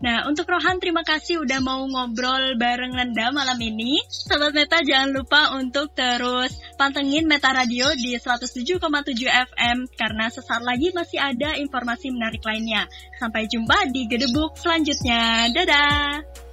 [0.04, 4.04] Nah, untuk Rohan terima kasih udah mau ngobrol bareng Nanda malam ini.
[4.12, 8.84] Sobat Meta jangan lupa untuk terus pantengin Meta Radio di 107,7
[9.24, 12.84] FM karena sesaat lagi masih ada informasi menarik lainnya.
[13.16, 15.48] Sampai jumpa di Gedebuk selanjutnya.
[15.56, 16.43] Dadah!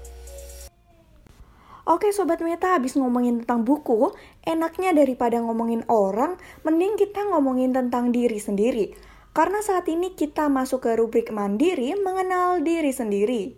[1.82, 4.14] Oke Sobat Meta, habis ngomongin tentang buku,
[4.46, 8.94] enaknya daripada ngomongin orang, mending kita ngomongin tentang diri sendiri.
[9.34, 13.58] Karena saat ini kita masuk ke rubrik mandiri mengenal diri sendiri.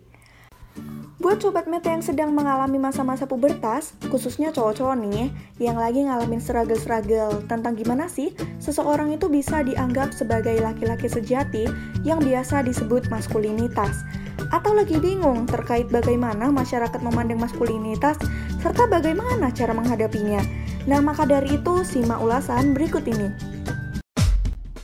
[1.24, 7.48] Buat sobat meta yang sedang mengalami masa-masa pubertas, khususnya cowok-cowok nih, yang lagi ngalamin struggle-struggle
[7.48, 11.64] tentang gimana sih seseorang itu bisa dianggap sebagai laki-laki sejati
[12.04, 14.04] yang biasa disebut maskulinitas.
[14.52, 18.20] Atau lagi bingung terkait bagaimana masyarakat memandang maskulinitas,
[18.60, 20.44] serta bagaimana cara menghadapinya.
[20.84, 23.32] Nah, maka dari itu, simak ulasan berikut ini.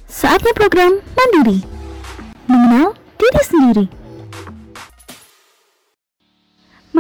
[0.09, 1.61] Saatnya program Mandiri.
[2.49, 4.00] Mengenal diri sendiri.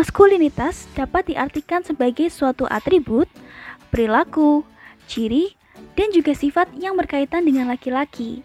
[0.00, 3.28] Maskulinitas dapat diartikan sebagai suatu atribut,
[3.92, 4.64] perilaku,
[5.04, 5.52] ciri,
[5.92, 8.40] dan juga sifat yang berkaitan dengan laki-laki.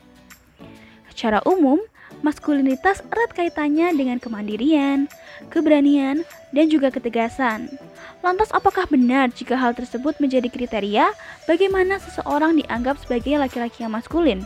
[1.07, 1.79] Secara umum,
[2.19, 5.07] maskulinitas erat kaitannya dengan kemandirian,
[5.47, 7.71] keberanian, dan juga ketegasan.
[8.19, 11.07] Lantas apakah benar jika hal tersebut menjadi kriteria
[11.47, 14.43] bagaimana seseorang dianggap sebagai laki-laki yang maskulin?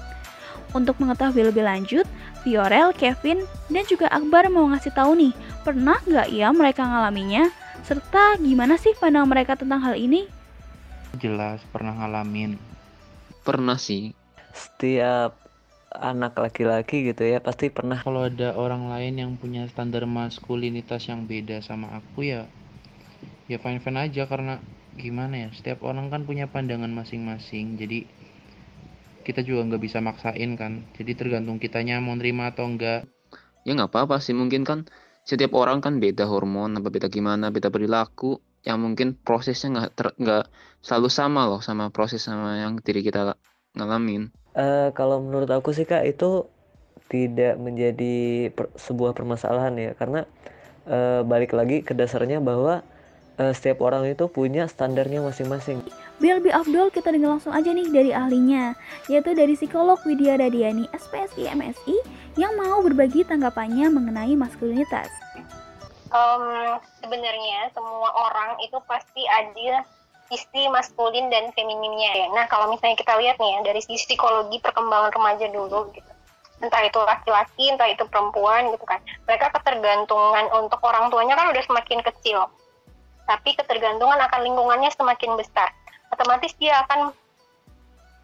[0.78, 2.06] Untuk mengetahui lebih lanjut,
[2.44, 5.34] Viorel, Kevin, dan juga Akbar mau ngasih tahu nih,
[5.68, 7.52] pernah nggak ya mereka ngalaminya?
[7.84, 10.28] Serta gimana sih pandang mereka tentang hal ini?
[11.20, 12.56] Jelas pernah ngalamin.
[13.44, 14.16] Pernah sih.
[14.56, 15.36] Setiap
[15.90, 17.98] anak laki-laki gitu ya pasti pernah.
[17.98, 22.46] Kalau ada orang lain yang punya standar maskulinitas yang beda sama aku ya,
[23.50, 24.62] ya fine fine aja karena
[25.00, 28.04] gimana ya setiap orang kan punya pandangan masing-masing jadi
[29.30, 30.74] kita juga nggak bisa maksain kan.
[30.98, 33.00] Jadi tergantung kitanya mau nerima atau enggak
[33.66, 34.80] ya nggak apa-apa sih mungkin kan
[35.30, 38.26] setiap orang kan beda hormon apa beda gimana beda perilaku.
[38.68, 40.44] Yang mungkin prosesnya nggak ter- nggak
[40.86, 43.20] selalu sama loh sama proses sama yang diri kita
[43.78, 44.22] ngalamin.
[44.58, 46.50] Eh, kalau menurut aku sih kak itu
[47.14, 48.16] tidak menjadi
[48.56, 49.92] per- sebuah permasalahan ya.
[50.00, 50.22] Karena
[50.90, 52.74] eh, balik lagi ke dasarnya bahwa
[53.42, 55.80] eh, setiap orang itu punya standarnya masing-masing.
[56.20, 58.76] Biar lebih afdol kita dengar langsung aja nih dari ahlinya,
[59.08, 61.96] yaitu dari psikolog Widya Radiani SPSI MSI
[62.36, 65.08] yang mau berbagi tanggapannya mengenai maskulinitas.
[66.12, 69.88] Em, sebenarnya semua orang itu pasti ada
[70.28, 72.28] sisi maskulin dan femininnya ya.
[72.36, 76.12] Nah kalau misalnya kita lihat nih ya dari sisi psikologi perkembangan remaja dulu gitu,
[76.60, 81.64] entah itu laki-laki, entah itu perempuan gitu kan, mereka ketergantungan untuk orang tuanya kan udah
[81.64, 82.52] semakin kecil,
[83.26, 85.72] tapi ketergantungan akan lingkungannya semakin besar.
[86.10, 87.14] Otomatis dia akan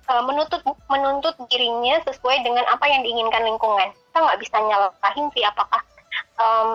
[0.09, 3.93] uh, menuntut menuntut dirinya sesuai dengan apa yang diinginkan lingkungan.
[3.93, 5.81] Kita nggak bisa nyalahin sih apakah
[6.39, 6.69] em,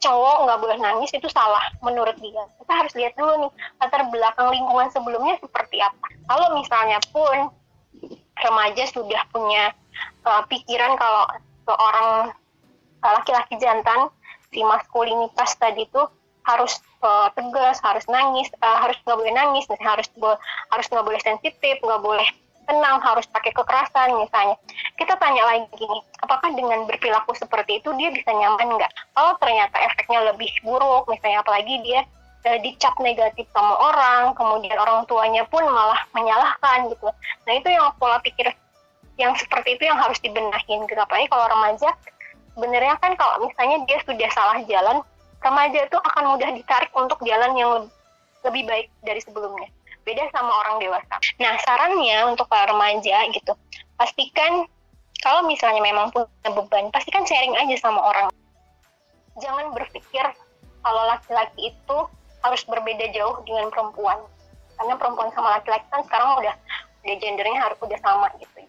[0.00, 2.44] cowok nggak boleh nangis itu salah menurut dia.
[2.60, 6.06] Kita harus lihat dulu nih latar belakang lingkungan sebelumnya seperti apa.
[6.28, 7.52] Kalau misalnya pun
[8.40, 9.72] remaja sudah punya
[10.26, 11.24] uh, pikiran kalau
[11.64, 12.10] seorang
[13.00, 14.12] uh, laki-laki jantan
[14.52, 16.02] si maskulinitas tadi itu
[16.44, 20.40] harus uh, tegas, harus nangis, uh, harus nggak boleh nangis, misalnya harus bo-
[20.72, 22.28] harus nggak boleh sensitif, nggak boleh
[22.64, 24.56] tenang, harus pakai kekerasan misalnya.
[24.96, 28.92] Kita tanya lagi nih, apakah dengan berperilaku seperti itu dia bisa nyaman nggak?
[29.12, 32.04] Kalau ternyata efeknya lebih buruk, misalnya apalagi dia
[32.44, 37.08] eh, dicap negatif sama orang, kemudian orang tuanya pun malah menyalahkan gitu.
[37.44, 38.52] Nah itu yang pola pikir
[39.14, 40.98] yang seperti itu yang harus dibenahin gitu.
[40.98, 41.88] Apalagi kalau remaja,
[42.56, 45.04] sebenarnya kan kalau misalnya dia sudah salah jalan,
[45.44, 47.94] remaja itu akan mudah ditarik untuk jalan yang leb-
[48.48, 49.68] lebih baik dari sebelumnya.
[50.04, 51.16] Beda sama orang dewasa.
[51.40, 53.52] Nah, sarannya untuk para remaja gitu,
[53.96, 54.68] pastikan
[55.24, 58.28] kalau misalnya memang punya beban, pastikan sharing aja sama orang.
[59.40, 60.24] Jangan berpikir
[60.84, 61.98] kalau laki-laki itu
[62.44, 64.20] harus berbeda jauh dengan perempuan.
[64.76, 66.54] Karena perempuan sama laki-laki kan sekarang udah
[67.04, 68.60] udah gendernya harus udah sama gitu.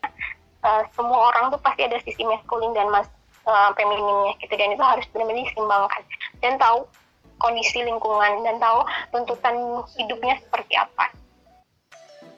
[0.65, 3.05] Eh, semua orang tuh pasti ada sisi maskulin dan mas
[3.45, 6.01] eh, femininnya gitu dan itu harus benar-benar diseimbangkan
[6.45, 6.86] dan tahu
[7.41, 9.58] kondisi lingkungan dan tahu tuntutan
[9.97, 11.10] hidupnya seperti apa.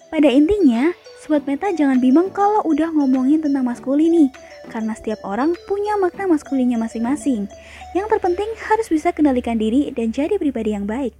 [0.07, 4.29] Pada intinya, Sobat Meta jangan bimbang kalau udah ngomongin tentang maskulin nih,
[4.71, 7.51] karena setiap orang punya makna maskulinnya masing-masing.
[7.91, 11.11] Yang terpenting harus bisa kendalikan diri dan jadi pribadi yang baik.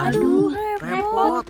[0.00, 1.44] Aduh, repot.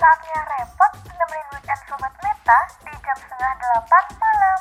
[0.00, 4.60] Saatnya repot nemenin weekend Sobat Meta di jam setengah delapan malam.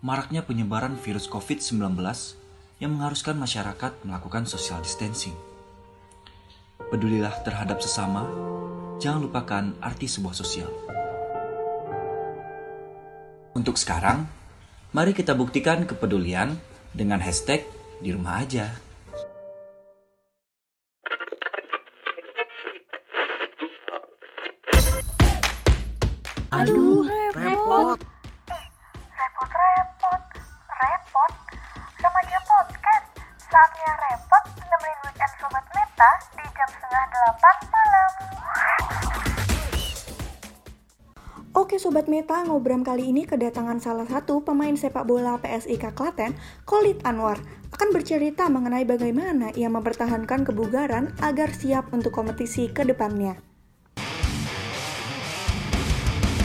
[0.00, 1.76] Maraknya penyebaran virus COVID-19
[2.80, 5.36] yang mengharuskan masyarakat melakukan social distancing.
[6.88, 8.24] Pedulilah terhadap sesama,
[8.96, 10.89] jangan lupakan arti sebuah sosial.
[13.50, 14.30] Untuk sekarang,
[14.94, 16.54] mari kita buktikan kepedulian
[16.94, 17.66] dengan hashtag
[17.98, 18.70] di rumah aja.
[26.54, 27.02] Aduh,
[27.34, 27.98] repot.
[29.18, 30.22] Repot-repot,
[30.70, 31.32] repot.
[31.98, 33.06] Remaja podcast,
[33.50, 38.10] saatnya repot nemenin weekend Sobat Meta di jam setengah delapan malam.
[41.70, 46.34] Oke Sobat Meta, ngobram kali ini kedatangan salah satu pemain sepak bola PSIK Klaten,
[46.66, 47.38] Kolit Anwar,
[47.70, 53.38] akan bercerita mengenai bagaimana ia mempertahankan kebugaran agar siap untuk kompetisi ke depannya.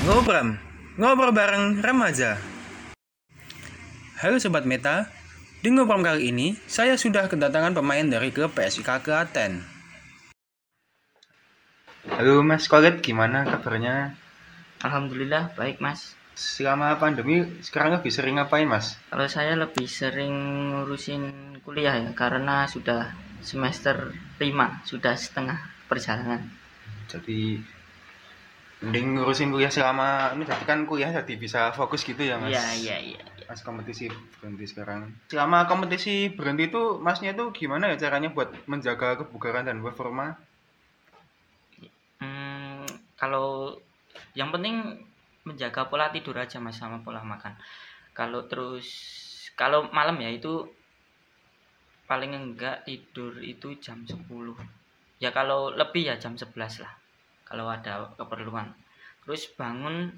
[0.05, 0.61] Ngobram,
[1.01, 2.38] ngobrol bareng remaja.
[4.21, 5.09] Halo Sobat Meta,
[5.65, 9.65] di Ngobram kali ini saya sudah kedatangan pemain dari klub PSIK Klaten.
[12.13, 14.21] Halo Mas Kolet, gimana kabarnya?
[14.85, 16.13] Alhamdulillah baik mas.
[16.35, 18.99] Selama pandemi sekarang lebih sering ngapain Mas?
[19.07, 20.35] Kalau saya lebih sering
[20.75, 21.23] ngurusin
[21.63, 26.43] kuliah ya karena sudah semester 5, sudah setengah perjalanan.
[27.07, 27.55] Jadi
[28.83, 32.51] mending ngurusin kuliah selama ini jadi kan kuliah jadi bisa fokus gitu ya Mas?
[32.51, 33.21] Iya iya iya.
[33.47, 35.15] Mas kompetisi berhenti sekarang.
[35.31, 40.35] Selama kompetisi berhenti itu Masnya itu gimana ya caranya buat menjaga kebugaran dan performa?
[42.19, 42.83] Hmm,
[43.15, 43.79] kalau
[44.35, 44.99] yang penting
[45.47, 47.55] menjaga pola tidur aja mas sama pola makan.
[48.11, 48.87] Kalau terus
[49.55, 50.67] kalau malam ya itu
[52.05, 54.29] paling enggak tidur itu jam 10
[55.17, 56.93] ya kalau lebih ya jam 11 lah
[57.47, 58.75] kalau ada keperluan.
[59.23, 60.11] Terus bangun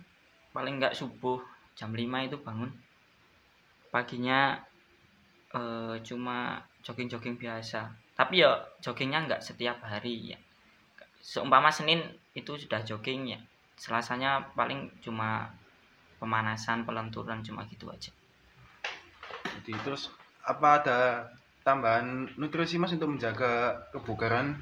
[0.51, 1.37] paling enggak subuh
[1.77, 2.73] jam 5 itu bangun.
[3.93, 4.57] Paginya
[5.53, 7.93] eh, cuma jogging-jogging biasa.
[8.17, 10.39] Tapi ya joggingnya enggak setiap hari ya.
[11.21, 12.01] Seumpama Senin
[12.33, 13.39] itu sudah jogging ya
[13.77, 15.53] Selasanya paling cuma
[16.17, 18.09] pemanasan pelenturan cuma gitu aja.
[19.45, 20.09] Jadi terus
[20.41, 20.99] apa ada
[21.61, 24.57] tambahan nutrisi mas untuk menjaga kebugaran?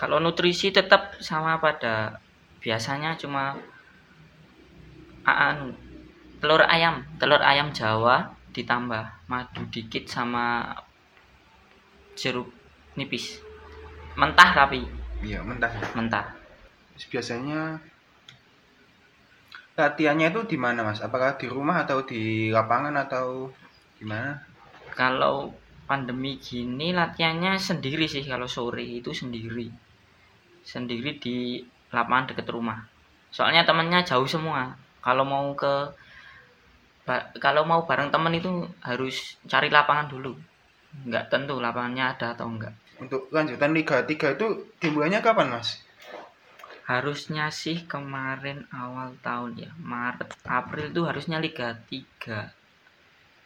[0.00, 2.20] kalau nutrisi tetap sama pada
[2.64, 3.56] biasanya cuma
[5.24, 5.76] anu
[6.40, 7.04] telur ayam.
[7.20, 10.72] Telur ayam Jawa ditambah madu dikit sama
[12.16, 12.48] jeruk
[12.96, 13.40] nipis.
[14.16, 14.88] Mentah tapi.
[15.20, 15.68] Iya mentah.
[15.92, 16.39] mentah
[17.00, 17.80] Terus biasanya
[19.80, 21.00] latihannya itu di mana mas?
[21.00, 23.48] Apakah di rumah atau di lapangan atau
[23.96, 24.50] gimana?
[24.94, 25.54] kalau
[25.86, 29.70] pandemi gini latihannya sendiri sih kalau sore itu sendiri
[30.62, 31.58] sendiri di
[31.90, 32.78] lapangan deket rumah
[33.30, 35.90] soalnya temennya jauh semua kalau mau ke
[37.42, 38.50] kalau mau bareng temen itu
[38.86, 40.36] harus cari lapangan dulu
[41.10, 45.80] nggak tentu lapangannya ada atau enggak Untuk lanjutan Liga 3 itu dimulainya kapan mas?
[46.90, 52.50] Harusnya sih kemarin awal tahun ya Maret April itu harusnya Liga 3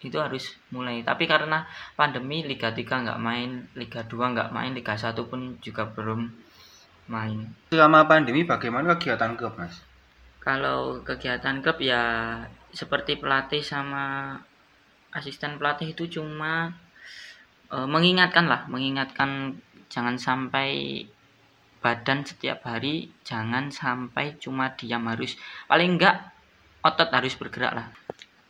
[0.05, 1.05] itu harus mulai.
[1.05, 5.85] Tapi karena pandemi Liga 3 nggak main Liga 2 nggak main Liga 1 pun juga
[5.93, 6.33] belum
[7.13, 7.53] main.
[7.69, 9.85] Selama pandemi bagaimana kegiatan klub mas?
[10.45, 12.37] kalau kegiatan klub ya
[12.69, 14.37] seperti pelatih sama
[15.17, 16.77] asisten pelatih itu cuma
[17.73, 19.57] eh, mengingatkan lah mengingatkan
[19.89, 21.01] jangan sampai
[21.85, 25.37] badan setiap hari jangan sampai cuma diam harus
[25.69, 26.33] paling enggak
[26.81, 27.89] otot harus bergerak lah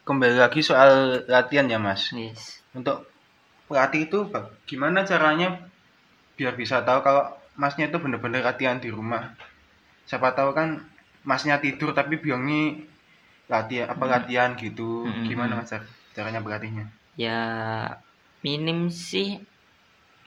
[0.04, 2.12] Kembali lagi soal latihan ya mas.
[2.12, 2.60] Yes.
[2.70, 3.08] Untuk
[3.64, 4.28] pelatih itu
[4.62, 5.64] gimana caranya
[6.36, 7.24] biar bisa tahu kalau
[7.56, 9.32] masnya itu benar-benar latihan di rumah.
[10.04, 10.84] Siapa tahu kan
[11.24, 12.84] masnya tidur tapi bilangnya
[13.48, 14.12] latihan apa Hmm.
[14.12, 15.08] latihan gitu.
[15.08, 15.24] Hmm.
[15.24, 16.84] Gimana mas car- caranya berlatihnya?
[17.16, 17.40] ya
[18.44, 19.40] minim sih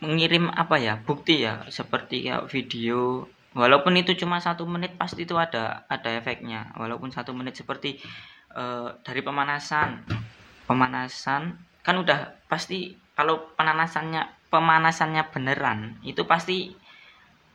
[0.04, 3.26] mengirim apa ya bukti ya seperti kayak video.
[3.58, 6.70] Walaupun itu cuma satu menit pasti itu ada ada efeknya.
[6.78, 7.98] Walaupun satu menit seperti
[8.54, 10.06] eh, dari pemanasan.
[10.68, 16.76] Pemanasan kan udah pasti kalau pemanasannya pemanasannya beneran itu pasti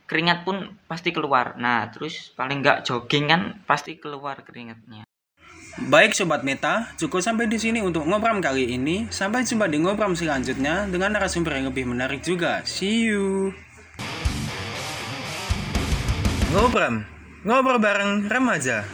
[0.09, 1.55] keringat pun pasti keluar.
[1.55, 5.05] Nah terus paling nggak jogging kan pasti keluar keringatnya
[5.83, 9.11] Baik Sobat Meta, cukup sampai di sini untuk ngobrol kali ini.
[9.11, 12.63] Sampai jumpa di ngobrol selanjutnya dengan narasumber yang lebih menarik juga.
[12.63, 13.51] See you.
[16.55, 17.03] Ngobrol,
[17.43, 18.87] ngobrol bareng remaja.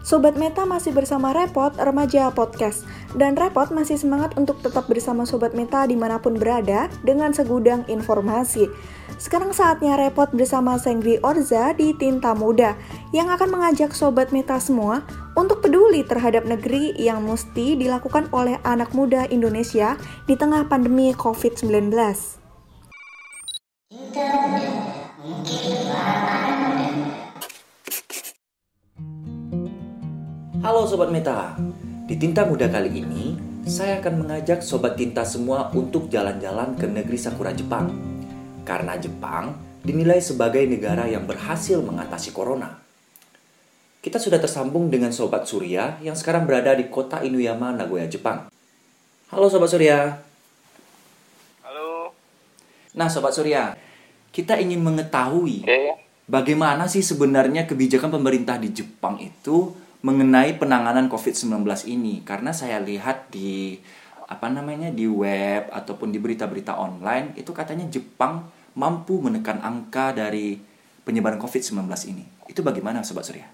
[0.00, 5.56] Sobat Meta masih bersama Repot Remaja Podcast dan Repot masih semangat untuk tetap bersama Sobat
[5.56, 8.68] Meta di mana pun berada dengan segudang informasi.
[9.16, 12.76] Sekarang saatnya Repot bersama Sengri Orza di Tinta Muda
[13.16, 15.00] yang akan mengajak Sobat Meta semua
[15.32, 19.96] untuk peduli terhadap negeri yang mesti dilakukan oleh anak muda Indonesia
[20.28, 21.88] di tengah pandemi COVID-19.
[30.66, 31.54] Halo Sobat Meta,
[32.06, 33.34] di Tinta Muda kali ini
[33.66, 37.90] saya akan mengajak Sobat Tinta semua untuk jalan-jalan ke negeri Sakura Jepang.
[38.62, 42.78] Karena Jepang dinilai sebagai negara yang berhasil mengatasi corona.
[43.98, 48.46] Kita sudah tersambung dengan Sobat Surya yang sekarang berada di kota Inuyama, Nagoya, Jepang.
[49.34, 50.14] Halo Sobat Surya.
[51.66, 52.14] Halo.
[52.94, 53.74] Nah Sobat Surya,
[54.30, 55.66] kita ingin mengetahui
[56.30, 63.26] bagaimana sih sebenarnya kebijakan pemerintah di Jepang itu mengenai penanganan COVID-19 ini karena saya lihat
[63.34, 63.74] di
[64.30, 68.46] apa namanya di web ataupun di berita-berita online itu katanya Jepang
[68.78, 70.62] mampu menekan angka dari
[71.02, 72.22] penyebaran COVID-19 ini.
[72.46, 73.50] Itu bagaimana Sobat Surya?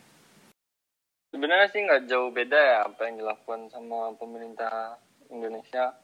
[1.33, 5.01] Sebenarnya sih nggak jauh beda ya apa yang dilakukan sama pemerintah
[5.33, 5.97] Indonesia.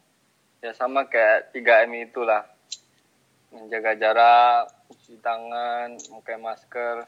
[0.64, 2.48] Ya sama kayak 3M itulah.
[3.52, 7.04] Menjaga jarak, cuci tangan, memakai masker.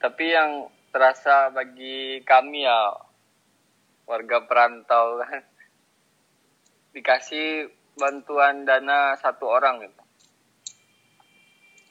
[0.00, 2.96] Tapi yang terasa bagi kami ya
[4.08, 5.44] warga perantau kan
[6.96, 7.68] dikasih
[7.98, 10.02] bantuan dana satu orang gitu.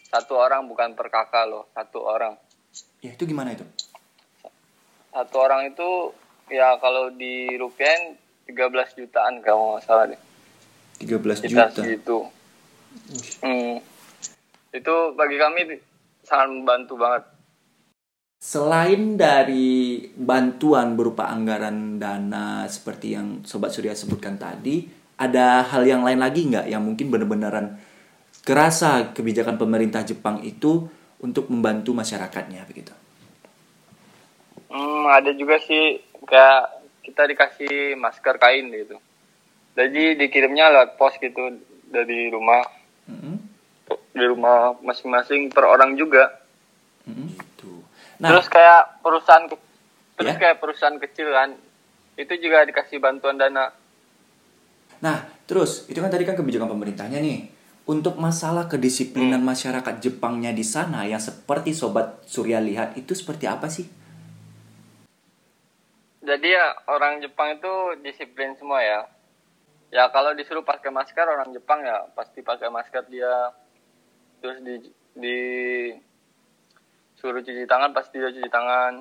[0.08, 2.40] Satu orang bukan per kakak loh, satu orang.
[3.04, 3.68] Ya itu gimana itu?
[5.12, 6.16] Satu orang itu
[6.48, 8.16] ya kalau di rupiah
[8.48, 10.22] 13 jutaan kalau nggak salah deh.
[11.04, 11.82] 13 Kita juta.
[11.84, 12.18] segitu.
[13.44, 13.84] Hmm.
[14.72, 15.62] Itu bagi kami
[16.24, 17.24] sangat membantu banget.
[18.48, 24.88] Selain dari bantuan berupa anggaran dana seperti yang Sobat Surya sebutkan tadi,
[25.20, 27.76] ada hal yang lain lagi nggak yang mungkin benar-benaran
[28.48, 30.88] kerasa kebijakan pemerintah Jepang itu
[31.20, 32.96] untuk membantu masyarakatnya begitu?
[34.72, 38.96] Hmm, ada juga sih kayak kita dikasih masker kain gitu.
[39.76, 41.60] Jadi dikirimnya lewat pos gitu
[41.92, 42.64] dari rumah.
[44.16, 46.32] Di rumah masing-masing per orang juga.
[48.18, 48.30] Nah.
[48.34, 49.46] Terus kayak perusahaan
[50.18, 50.42] terus Ya.
[50.42, 51.54] kayak perusahaan kecil kan
[52.18, 53.70] itu juga dikasih bantuan dana.
[54.98, 57.54] Nah, terus itu kan tadi kan kebijakan pemerintahnya nih.
[57.88, 63.72] Untuk masalah kedisiplinan masyarakat Jepangnya di sana yang seperti Sobat Surya lihat itu seperti apa
[63.72, 63.88] sih?
[66.20, 69.08] Jadi ya orang Jepang itu disiplin semua ya.
[69.88, 73.56] Ya kalau disuruh pakai masker orang Jepang ya pasti pakai masker dia.
[74.44, 74.76] Terus di
[75.16, 75.40] di
[77.18, 78.94] suruh cuci tangan pasti dia cuci tangan.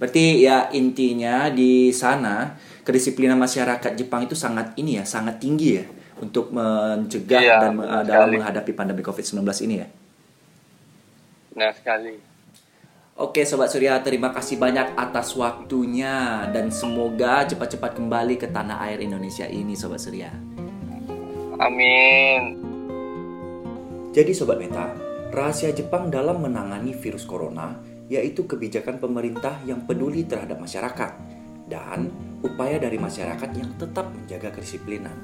[0.00, 5.86] Berarti ya intinya di sana kedisiplinan masyarakat Jepang itu sangat ini ya, sangat tinggi ya
[6.18, 9.88] untuk mencegah Iya, dan uh, dalam menghadapi pandemi COVID-19 ini ya.
[11.54, 12.14] Benar sekali.
[13.14, 18.98] Oke Sobat Surya, terima kasih banyak atas waktunya dan semoga cepat-cepat kembali ke tanah air
[18.98, 20.34] Indonesia ini Sobat Surya.
[21.62, 22.58] Amin.
[24.10, 24.90] Jadi Sobat Meta,
[25.34, 27.74] rahasia Jepang dalam menangani virus corona
[28.06, 31.10] yaitu kebijakan pemerintah yang peduli terhadap masyarakat
[31.66, 32.12] dan
[32.44, 35.16] upaya dari masyarakat yang tetap menjaga kedisiplinan.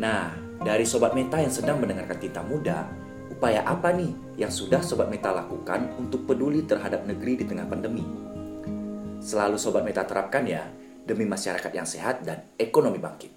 [0.00, 2.88] Nah, dari Sobat Meta yang sedang mendengarkan Tinta Muda,
[3.28, 8.06] upaya apa nih yang sudah Sobat Meta lakukan untuk peduli terhadap negeri di tengah pandemi?
[9.20, 10.64] Selalu Sobat Meta terapkan ya,
[11.04, 13.32] demi masyarakat yang sehat dan ekonomi bangkit.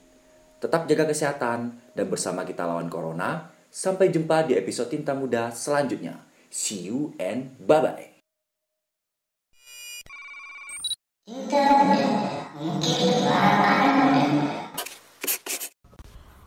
[0.62, 1.60] Tetap jaga kesehatan
[1.92, 3.53] dan bersama kita lawan corona.
[3.74, 6.22] Sampai jumpa di episode Tinta Muda selanjutnya.
[6.54, 8.22] See you and bye-bye.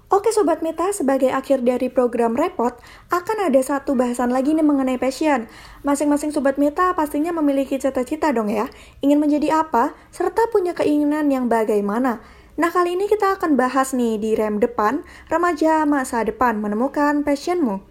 [0.07, 2.79] Oke Sobat Meta, sebagai akhir dari program Repot,
[3.11, 5.51] akan ada satu bahasan lagi nih mengenai passion.
[5.83, 8.71] Masing-masing Sobat Meta pastinya memiliki cita-cita dong ya,
[9.03, 12.23] ingin menjadi apa, serta punya keinginan yang bagaimana.
[12.57, 17.85] Nah kali ini kita akan bahas nih di rem depan, remaja masa depan menemukan passionmu.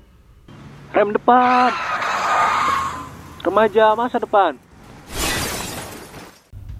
[0.89, 1.69] Rem depan.
[3.45, 4.57] Remaja masa depan.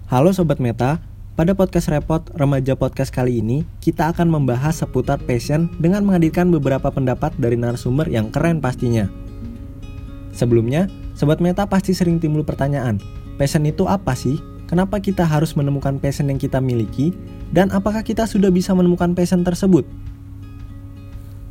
[0.10, 0.98] Halo Sobat Meta,
[1.38, 6.90] pada podcast Repot Remaja Podcast kali ini, kita akan membahas seputar passion dengan menghadirkan beberapa
[6.90, 9.06] pendapat dari narasumber yang keren pastinya.
[10.34, 12.98] Sebelumnya, Sobat Meta pasti sering timbul pertanyaan,
[13.38, 14.42] passion itu apa sih?
[14.66, 17.14] Kenapa kita harus menemukan passion yang kita miliki?
[17.56, 19.88] Dan apakah kita sudah bisa menemukan passion tersebut?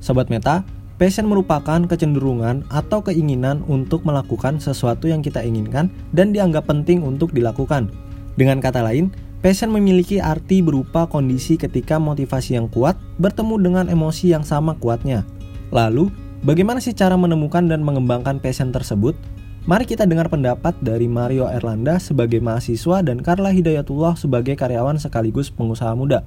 [0.05, 0.61] Sobat Meta,
[1.01, 7.33] passion merupakan kecenderungan atau keinginan untuk melakukan sesuatu yang kita inginkan dan dianggap penting untuk
[7.33, 7.89] dilakukan.
[8.37, 14.37] Dengan kata lain, passion memiliki arti berupa kondisi ketika motivasi yang kuat bertemu dengan emosi
[14.37, 15.25] yang sama kuatnya.
[15.73, 16.13] Lalu,
[16.45, 19.17] bagaimana sih cara menemukan dan mengembangkan passion tersebut?
[19.65, 25.49] Mari kita dengar pendapat dari Mario Erlanda sebagai mahasiswa dan Carla Hidayatullah sebagai karyawan sekaligus
[25.49, 26.21] pengusaha muda.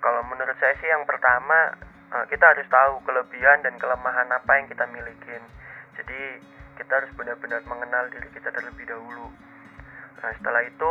[0.00, 1.76] Kalau menurut saya sih yang pertama
[2.16, 5.44] eh, kita harus tahu kelebihan dan kelemahan apa yang kita milikin.
[6.00, 6.40] Jadi
[6.80, 9.28] kita harus benar-benar mengenal diri kita terlebih dahulu.
[10.24, 10.90] Nah setelah itu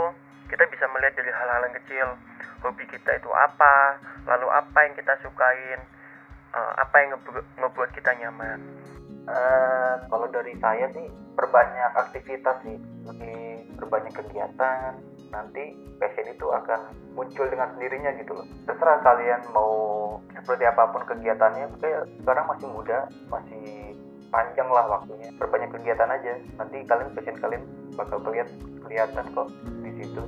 [0.53, 2.07] kita bisa melihat dari hal-hal yang kecil.
[2.61, 3.97] Hobi kita itu apa,
[4.29, 5.81] lalu apa yang kita sukain,
[6.53, 8.90] eh, apa yang ngebu- ngebuat kita nyaman.
[9.21, 11.05] Eh, kalau dari saya sih
[11.37, 14.97] perbanyak aktivitas sih, lebih perbanyak kegiatan.
[15.31, 18.47] Nanti passion itu akan muncul dengan sendirinya gitu loh.
[18.67, 19.73] Terserah kalian mau
[20.33, 21.69] seperti apa pun kegiatannya.
[21.79, 22.99] Kayak sekarang masih muda,
[23.29, 23.95] masih
[24.31, 25.29] panjang lah waktunya.
[25.35, 26.31] Perbanyak kegiatan aja.
[26.57, 27.63] Nanti kalian passion kalian
[27.93, 29.47] bakal kelihatan kelihatan kok
[29.83, 30.21] di situ.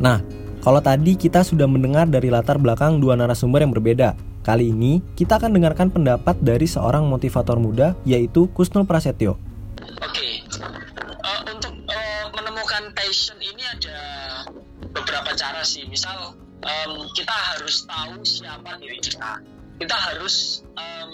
[0.00, 0.18] Nah,
[0.64, 4.16] kalau tadi kita sudah mendengar dari latar belakang dua narasumber yang berbeda.
[4.42, 9.38] Kali ini kita akan dengarkan pendapat dari seorang motivator muda yaitu Kusnul Prasetyo.
[9.78, 13.98] Eh, untuk eh, menemukan passion ini ada
[14.90, 15.86] beberapa cara sih.
[15.86, 19.38] Misal em, kita harus tahu siapa diri kita.
[19.78, 21.10] Kita harus em,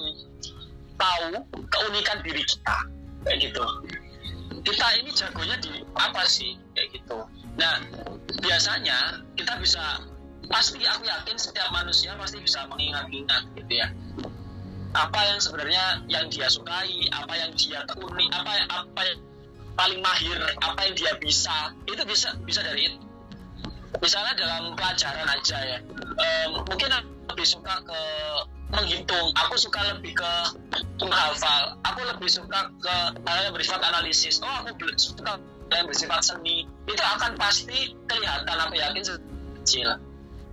[0.99, 1.41] tahu
[1.71, 2.77] keunikan diri kita,
[3.25, 3.65] kayak gitu.
[4.67, 7.25] Kita ini jagonya di apa sih, kayak gitu.
[7.59, 7.79] Nah,
[8.43, 10.03] biasanya kita bisa
[10.49, 13.89] pasti aku yakin setiap manusia pasti bisa mengingat-ingat gitu ya.
[14.97, 19.21] Apa yang sebenarnya yang dia sukai apa yang dia tekuni apa yang apa yang
[19.77, 21.77] paling mahir apa yang dia bisa.
[21.85, 22.99] Itu bisa bisa dari itu.
[24.01, 25.79] Misalnya dalam pelajaran aja ya.
[26.19, 26.89] Em, mungkin
[27.29, 28.01] lebih suka ke
[28.73, 29.29] menghitung.
[29.47, 30.33] Aku suka lebih ke
[31.01, 31.77] menghafal.
[31.89, 34.41] Aku lebih suka ke hal yang bersifat analisis.
[34.45, 35.41] Oh aku suka
[35.73, 36.69] yang bersifat seni.
[36.89, 39.03] Itu akan pasti kelihatan aku yakin
[39.63, 40.01] kecil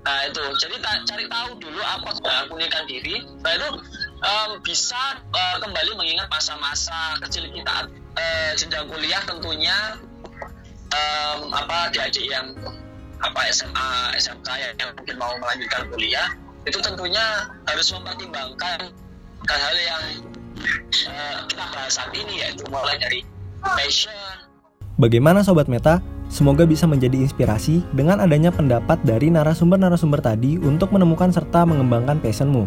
[0.05, 0.45] nah itu.
[0.61, 3.25] Jadi cari tahu dulu apa yang aku diri.
[3.41, 3.69] Nah itu
[4.21, 7.89] um, bisa uh, kembali mengingat masa-masa kecil kita.
[8.15, 9.75] Uh, jenjang kuliah tentunya
[10.93, 12.53] um, apa adik-adik yang
[13.19, 13.89] apa SMA
[14.21, 14.47] SMK
[14.77, 16.29] yang mungkin mau melanjutkan kuliah
[16.65, 18.89] itu tentunya harus mempertimbangkan
[19.45, 20.03] hal-hal yang
[21.09, 23.21] uh, kita bahas saat ini yaitu mulai dari
[23.61, 24.13] passion.
[24.97, 26.01] Bagaimana Sobat Meta?
[26.25, 32.65] Semoga bisa menjadi inspirasi dengan adanya pendapat dari narasumber-narasumber tadi untuk menemukan serta mengembangkan passionmu.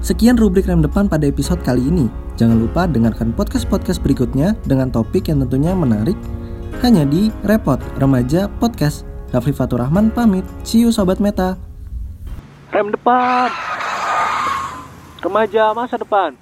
[0.00, 2.08] Sekian rubrik rem depan pada episode kali ini.
[2.40, 6.16] Jangan lupa dengarkan podcast-podcast berikutnya dengan topik yang tentunya menarik
[6.80, 9.04] hanya di Repot Remaja Podcast.
[9.30, 10.42] Rafli Fatur Rahman pamit.
[10.64, 11.69] See you Sobat Meta.
[12.70, 13.50] Rem depan.
[15.18, 16.38] Remaja masa depan.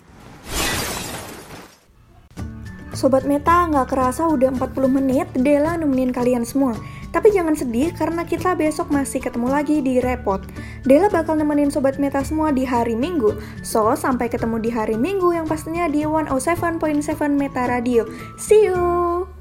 [2.93, 6.77] Sobat Meta, nggak kerasa udah 40 menit Dela nemenin kalian semua.
[7.09, 10.45] Tapi jangan sedih karena kita besok masih ketemu lagi di Repot.
[10.85, 13.33] Dela bakal nemenin Sobat Meta semua di hari Minggu.
[13.65, 18.05] So, sampai ketemu di hari Minggu yang pastinya di 107.7 Meta Radio.
[18.37, 19.38] See you!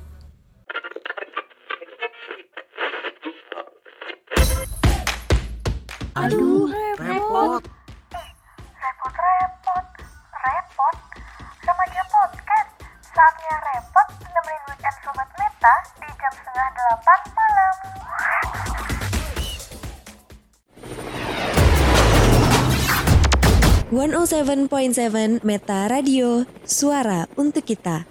[6.17, 6.65] Aduh,
[6.97, 7.61] repot.
[8.73, 9.85] Repot-repot.
[10.33, 10.95] Repot?
[11.61, 12.69] Remaja podcast.
[13.05, 17.75] Saatnya repot nemenin weekend Sobat Meta di jam setengah delapan malam.
[23.93, 28.09] One oh seven point seven Meta Radio, suara untuk kita.